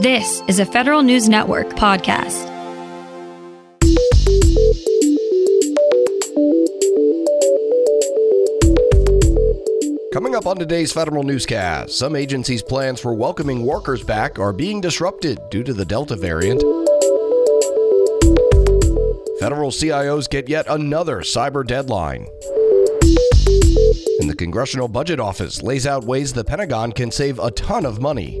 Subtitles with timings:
[0.00, 2.48] This is a Federal News Network podcast.
[10.14, 14.80] Coming up on today's Federal Newscast, some agencies' plans for welcoming workers back are being
[14.80, 16.62] disrupted due to the Delta variant.
[19.38, 22.26] Federal CIOs get yet another cyber deadline.
[24.20, 28.00] And the Congressional Budget Office lays out ways the Pentagon can save a ton of
[28.00, 28.40] money.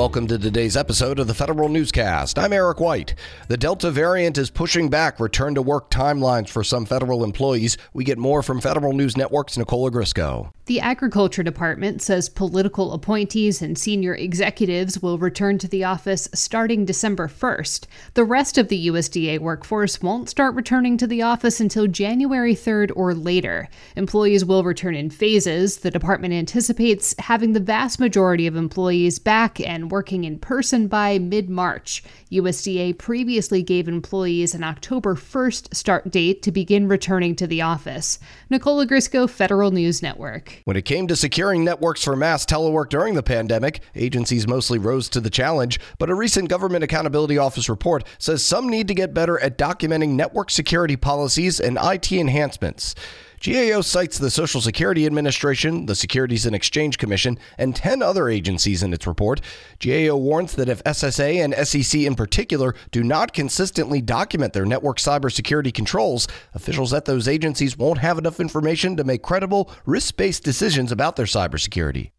[0.00, 2.38] Welcome to today's episode of the Federal Newscast.
[2.38, 3.14] I'm Eric White.
[3.48, 7.76] The Delta variant is pushing back return to work timelines for some federal employees.
[7.92, 10.52] We get more from Federal News Network's Nicole Ogrysko.
[10.64, 16.84] The Agriculture Department says political appointees and senior executives will return to the office starting
[16.86, 17.86] December 1st.
[18.14, 22.92] The rest of the USDA workforce won't start returning to the office until January 3rd
[22.96, 23.68] or later.
[23.96, 25.78] Employees will return in phases.
[25.78, 31.18] The department anticipates having the vast majority of employees back and working in person by
[31.18, 32.02] mid March.
[32.32, 38.18] USDA previously gave employees an October 1st start date to begin returning to the office.
[38.48, 40.62] Nicole Ogrysko, Federal News Network.
[40.64, 45.08] When it came to securing networks for mass telework during the pandemic, agencies mostly rose
[45.10, 49.12] to the challenge, but a recent Government Accountability Office report says some need to get
[49.12, 52.94] better at documenting network security policies and IT enhancements.
[53.40, 58.82] GAO cites the Social Security Administration, the Securities and Exchange Commission, and 10 other agencies
[58.82, 59.40] in its report.
[59.78, 64.98] GAO warns that if SSA and SEC in particular do not consistently document their network
[64.98, 70.44] cybersecurity controls, officials at those agencies won't have enough information to make credible, risk based
[70.44, 72.10] decisions about their cybersecurity.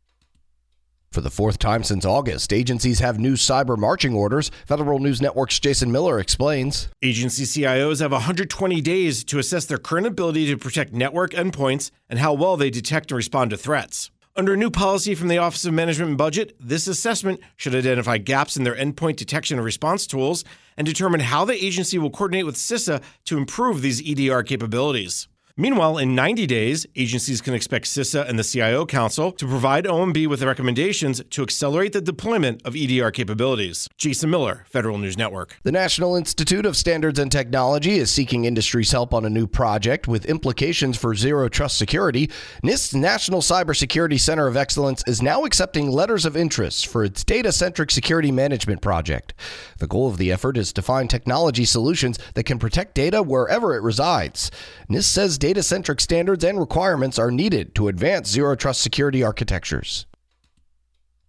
[1.12, 4.50] For the fourth time since August, agencies have new cyber marching orders.
[4.66, 6.88] Federal News Network's Jason Miller explains.
[7.02, 12.20] Agency CIOs have 120 days to assess their current ability to protect network endpoints and
[12.20, 14.10] how well they detect and respond to threats.
[14.38, 18.18] Under a new policy from the Office of Management and Budget, this assessment should identify
[18.18, 20.46] gaps in their endpoint detection and response tools
[20.78, 25.28] and determine how the agency will coordinate with CISA to improve these EDR capabilities.
[25.58, 30.28] Meanwhile, in 90 days, agencies can expect CISA and the CIO Council to provide OMB
[30.28, 33.88] with recommendations to accelerate the deployment of EDR capabilities.
[33.98, 35.58] Jason Miller, Federal News Network.
[35.64, 40.08] The National Institute of Standards and Technology is seeking industry's help on a new project
[40.08, 42.28] with implications for zero trust security.
[42.64, 47.52] NIST's National Cybersecurity Center of Excellence is now accepting letters of interest for its data
[47.52, 49.34] centric security management project.
[49.80, 53.76] The goal of the effort is to find technology solutions that can protect data wherever
[53.76, 54.50] it resides.
[54.90, 60.06] NIST says data centric standards and requirements are needed to advance zero trust security architectures.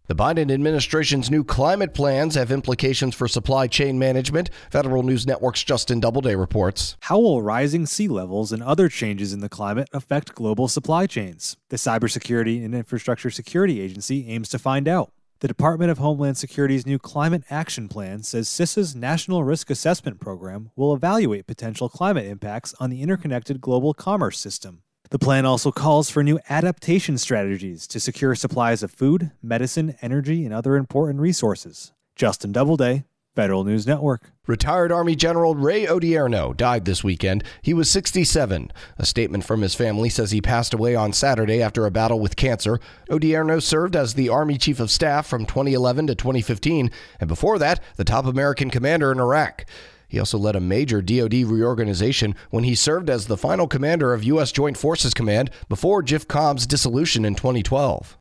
[0.09, 4.50] The Biden administration's new climate plans have implications for supply chain management.
[4.71, 6.97] Federal News Network's Justin Doubleday reports.
[7.00, 11.56] How will rising sea levels and other changes in the climate affect global supply chains?
[11.71, 15.12] The Cybersecurity and Infrastructure Security Agency aims to find out.
[15.42, 20.70] The Department of Homeland Security's new Climate Action Plan says CISA's National Risk Assessment Program
[20.76, 24.84] will evaluate potential climate impacts on the interconnected global commerce system.
[25.10, 30.44] The plan also calls for new adaptation strategies to secure supplies of food, medicine, energy,
[30.44, 31.91] and other important resources.
[32.14, 33.03] Justin Doubleday,
[33.34, 34.31] Federal News Network.
[34.47, 37.43] Retired Army General Ray Odierno died this weekend.
[37.62, 38.70] He was 67.
[38.98, 42.37] A statement from his family says he passed away on Saturday after a battle with
[42.37, 42.78] cancer.
[43.09, 46.91] Odierno served as the Army Chief of Staff from 2011 to 2015,
[47.21, 49.65] and before that, the top American commander in Iraq.
[50.09, 54.25] He also led a major DoD reorganization when he served as the final commander of
[54.25, 54.53] U.S.
[54.53, 58.19] Joint Forces Command before JFCOM's dissolution in 2012.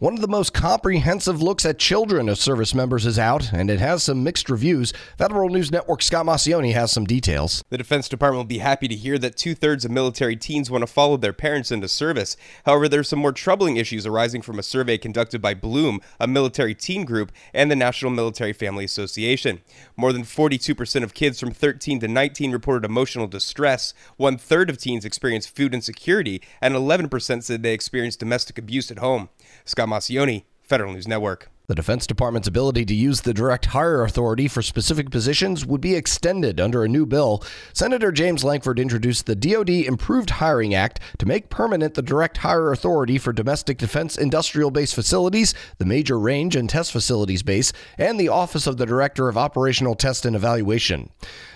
[0.00, 3.80] One of the most comprehensive looks at children of service members is out, and it
[3.80, 4.94] has some mixed reviews.
[5.18, 7.62] Federal News Network Scott Maucione has some details.
[7.68, 10.80] The Defense Department will be happy to hear that two thirds of military teens want
[10.80, 12.38] to follow their parents into service.
[12.64, 16.26] However, there are some more troubling issues arising from a survey conducted by Bloom, a
[16.26, 19.60] military teen group, and the National Military Family Association.
[19.98, 24.78] More than 42% of kids from 13 to 19 reported emotional distress, one third of
[24.78, 29.28] teens experienced food insecurity, and 11% said they experienced domestic abuse at home.
[29.64, 31.50] Scott Maucione, Federal News Network.
[31.70, 35.94] The Defense Department's ability to use the direct hire authority for specific positions would be
[35.94, 37.44] extended under a new bill.
[37.72, 42.72] Senator James Lankford introduced the DoD Improved Hiring Act to make permanent the direct hire
[42.72, 48.18] authority for domestic defense industrial base facilities, the Major Range and Test Facilities Base, and
[48.18, 51.08] the Office of the Director of Operational Test and Evaluation.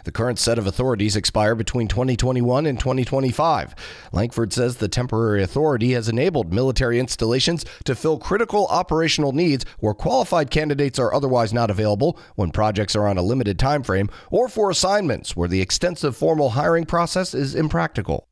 [0.04, 3.74] The current set of authorities expire between 2021 and 2025.
[4.12, 9.94] Lankford says the temporary authority has enabled military installations to fill critical operational needs where
[10.04, 14.50] qualified candidates are otherwise not available, when projects are on a limited time frame, or
[14.50, 18.28] for assignments where the extensive formal hiring process is impractical.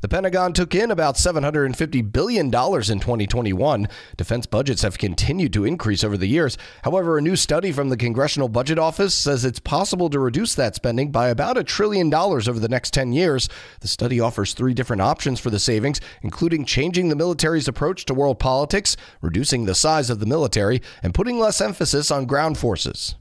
[0.00, 3.88] The Pentagon took in about $750 billion in 2021.
[4.16, 6.56] Defense budgets have continued to increase over the years.
[6.84, 10.76] However, a new study from the Congressional Budget Office says it's possible to reduce that
[10.76, 13.48] spending by about a trillion dollars over the next 10 years.
[13.80, 18.14] The study offers three different options for the savings, including changing the military's approach to
[18.14, 23.16] world politics, reducing the size of the military, and putting less emphasis on ground forces.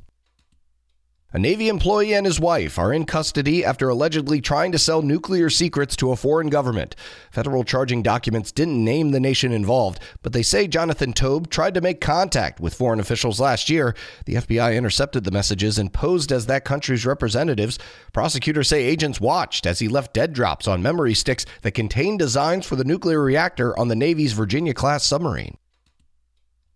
[1.34, 5.50] A Navy employee and his wife are in custody after allegedly trying to sell nuclear
[5.50, 6.96] secrets to a foreign government.
[7.32, 11.82] Federal charging documents didn't name the nation involved, but they say Jonathan Toebbe tried to
[11.82, 13.94] make contact with foreign officials last year.
[14.26, 17.78] The FBI intercepted the messages and posed as that country's representatives.
[18.14, 22.66] Prosecutors say agents watched as he left dead drops on memory sticks that contained designs
[22.66, 25.58] for the nuclear reactor on the Navy's Virginia class submarine.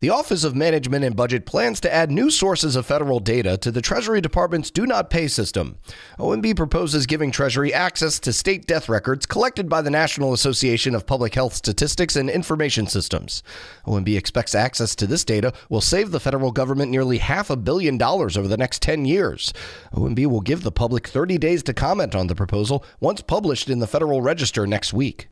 [0.01, 3.69] The Office of Management and Budget plans to add new sources of federal data to
[3.69, 5.77] the Treasury Department's Do Not Pay system.
[6.17, 11.05] OMB proposes giving Treasury access to state death records collected by the National Association of
[11.05, 13.43] Public Health Statistics and Information Systems.
[13.85, 17.99] OMB expects access to this data will save the federal government nearly half a billion
[17.99, 19.53] dollars over the next 10 years.
[19.93, 23.77] OMB will give the public 30 days to comment on the proposal once published in
[23.77, 25.27] the Federal Register next week.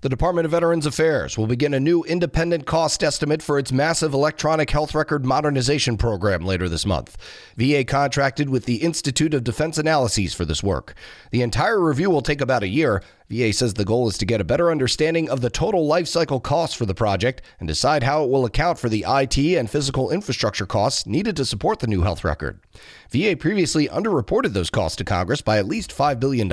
[0.00, 4.14] The Department of Veterans Affairs will begin a new independent cost estimate for its massive
[4.14, 7.16] electronic health record modernization program later this month.
[7.56, 10.94] VA contracted with the Institute of Defense Analyses for this work.
[11.32, 13.02] The entire review will take about a year.
[13.28, 16.38] VA says the goal is to get a better understanding of the total life cycle
[16.38, 20.12] costs for the project and decide how it will account for the IT and physical
[20.12, 22.60] infrastructure costs needed to support the new health record.
[23.10, 26.48] VA previously underreported those costs to Congress by at least $5 billion.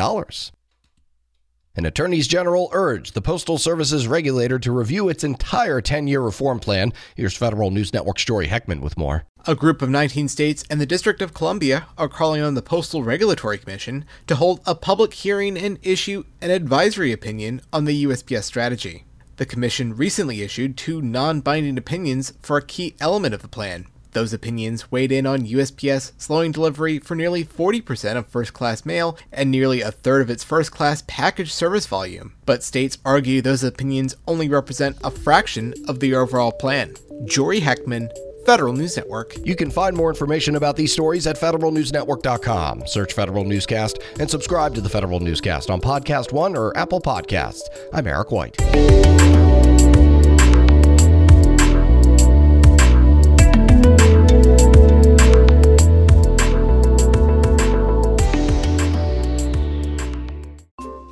[1.77, 6.59] An attorneys general urged the Postal Service's regulator to review its entire 10 year reform
[6.59, 6.93] plan.
[7.15, 9.25] Here's Federal News Network's Jory Heckman with more.
[9.45, 13.03] A group of 19 states and the District of Columbia are calling on the Postal
[13.03, 18.43] Regulatory Commission to hold a public hearing and issue an advisory opinion on the USPS
[18.43, 19.03] strategy.
[19.35, 23.87] The Commission recently issued two non binding opinions for a key element of the plan
[24.15, 29.15] those opinions weighed in on USPS slowing delivery for nearly 40% of first class mail
[29.31, 32.33] and nearly a third of its first class package service volume.
[32.47, 36.95] But states argue those opinions only represent a fraction of the overall plan.
[37.25, 38.09] Jory Heckman,
[38.45, 39.35] Federal News Network.
[39.45, 42.87] You can find more information about these stories at federalnewsnetwork.com.
[42.87, 47.63] Search Federal Newscast and subscribe to the Federal Newscast on Podcast One or Apple Podcasts.
[47.93, 48.55] I'm Eric White.